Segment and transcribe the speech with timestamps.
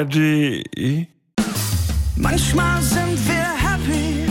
[0.00, 1.06] ARD.
[2.16, 4.26] Manchmal sind wir happy,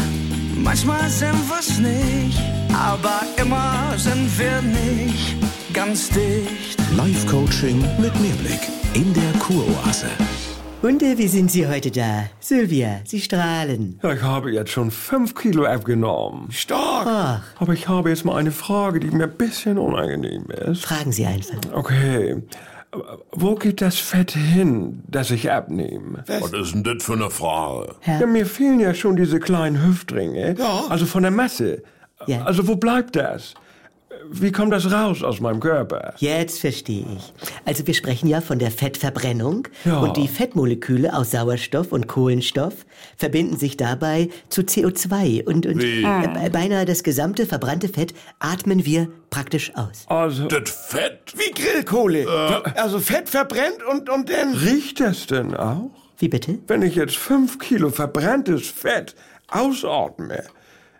[0.55, 2.39] manchmal sind wir's nicht,
[2.73, 5.35] aber immer sind wir nicht
[5.73, 6.77] ganz dicht.
[6.97, 8.59] Live-Coaching mit Mehrblick
[8.95, 10.07] in der Kuroase.
[10.81, 12.23] Und äh, wie sind Sie heute da?
[12.39, 13.99] Sylvia, Sie strahlen.
[14.01, 16.51] Ja, ich habe jetzt schon fünf Kilo abgenommen.
[16.51, 17.05] Stark!
[17.07, 20.83] Ach, Aber ich habe jetzt mal eine Frage, die mir ein bisschen unangenehm ist.
[20.85, 21.57] fragen Sie einfach.
[21.73, 22.41] Okay.
[23.31, 26.23] Wo geht das Fett hin, das ich abnehme?
[26.27, 27.95] Was ist denn das für eine Frage?
[28.05, 30.55] Ja, mir fehlen ja schon diese kleinen Hüftringe.
[30.57, 30.85] Ja.
[30.89, 31.83] Also von der Masse.
[32.25, 32.43] Ja.
[32.43, 33.53] Also wo bleibt das?
[34.31, 36.13] Wie kommt das raus aus meinem Körper?
[36.17, 37.33] Jetzt verstehe ich.
[37.65, 39.99] Also wir sprechen ja von der Fettverbrennung Ja.
[39.99, 42.73] und die Fettmoleküle aus Sauerstoff und Kohlenstoff
[43.17, 46.03] verbinden sich dabei zu CO2 und, und Wie?
[46.03, 50.03] äh, beinahe das gesamte verbrannte Fett atmen wir praktisch aus.
[50.07, 51.33] Also, Das Fett?
[51.35, 52.27] Wie Grillkohle.
[52.75, 54.53] Also Fett verbrennt und, und dann...
[54.53, 55.91] riecht das denn auch?
[56.17, 56.59] Wie bitte?
[56.67, 59.15] Wenn ich jetzt fünf Kilo verbranntes Fett
[59.47, 60.43] ausatme,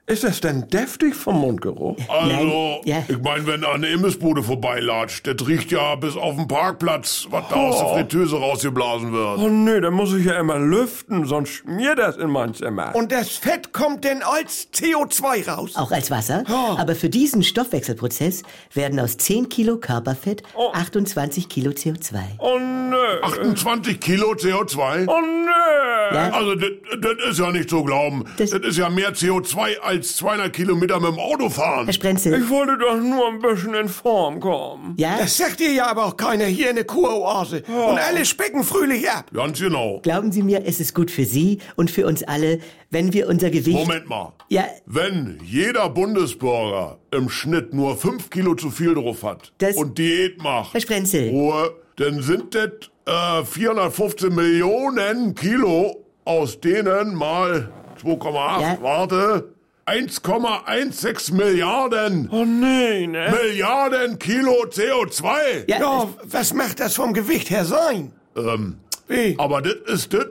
[0.10, 1.96] ist das denn deftig vom Mundgeruch?
[2.10, 3.04] Also, ja.
[3.08, 7.44] ich meine, wenn da eine Imbissbude vorbeilatscht, das riecht ja bis auf den Parkplatz, was
[7.50, 9.38] da aus der Fritteuse rausgeblasen wird.
[9.40, 12.96] Oh nee, dann muss ich ja immer lüften, sonst schmiert das in mein Zimmer.
[12.96, 15.76] Und das Fett kommt denn als CO2 raus.
[15.76, 16.44] Auch als Wasser.
[16.48, 16.76] Ja.
[16.80, 18.42] Aber für diesen Stoffwechselprozess
[18.74, 20.42] werden aus 10 Kilo Körperfett
[20.74, 22.18] 28 Kilo CO2.
[22.40, 22.96] oh nö.
[23.22, 25.08] 28 Kilo CO2?
[25.08, 26.16] Oh nö.
[26.16, 26.32] Ja.
[26.32, 28.26] Also, das das ist ja nicht zu glauben.
[28.38, 31.86] Das- Das, ist ja mehr CO2 als 200 Kilometer mit dem Auto fahren.
[31.86, 32.34] Herr Sprenzel.
[32.42, 34.94] Ich wollte doch nur ein bisschen in Form kommen.
[34.98, 35.18] Ja?
[35.20, 37.64] Das sagt dir ja aber auch keiner hier in der Kuroase.
[37.68, 39.30] Und alle specken fröhlich ab.
[39.34, 40.00] Ganz genau.
[40.02, 43.50] Glauben Sie mir, es ist gut für Sie und für uns alle, wenn wir unser
[43.50, 43.78] Gewicht...
[43.78, 44.34] Moment mal.
[44.50, 49.98] Ja, Wenn jeder Bundesbürger im Schnitt nur 5 Kilo zu viel drauf hat Das- und
[49.98, 51.30] Diät macht, Herr Sprenzel.
[51.30, 52.70] Ruhe, dann sind das
[53.06, 57.72] äh, 415 Millionen Kilo, aus denen mal
[58.04, 58.78] 2,8, Ja.
[58.82, 59.54] warte,
[59.90, 62.30] 1,16 Milliarden.
[62.32, 63.32] Oh nee, ne?
[63.32, 65.66] Milliarden Kilo CO2.
[65.68, 68.12] Ja, Ja, was macht das vom Gewicht her sein?
[68.36, 69.36] Ähm, Wie?
[69.38, 70.28] aber das ist das,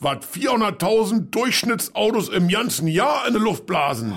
[0.00, 4.14] was 400.000 Durchschnittsautos im ganzen Jahr in die Luft blasen.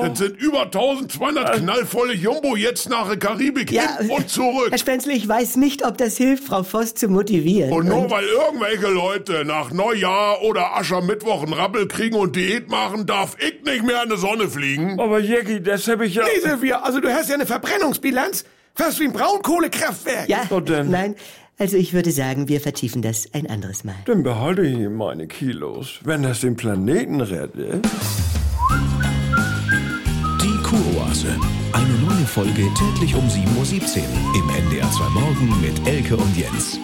[0.00, 4.68] Das sind über 1200 knallvolle Jumbo jetzt nach der Karibik ja, hin und zurück.
[4.70, 7.72] Herr Sprenzel, ich weiß nicht, ob das hilft, Frau Voss zu motivieren.
[7.72, 13.06] Und nur weil irgendwelche Leute nach Neujahr oder Aschermittwoch einen Rappel kriegen und Diät machen,
[13.06, 15.00] darf ich nicht mehr in die Sonne fliegen.
[15.00, 16.22] Aber Jackie, das habe ich ja...
[16.24, 18.44] Nee, Silvia, also du hast ja eine Verbrennungsbilanz.
[18.74, 20.28] Fast wie ein Braunkohlekraftwerk.
[20.28, 20.42] ja,
[20.84, 21.16] nein,
[21.58, 23.96] also ich würde sagen, wir vertiefen das ein anderes Mal.
[24.04, 27.86] Dann behalte ich meine Kilos, wenn das den Planeten rettet.
[30.42, 31.28] Die Kuroase.
[31.72, 36.78] Eine neue Folge täglich um 7.17 Uhr im NDR 2 Morgen mit Elke und Jens.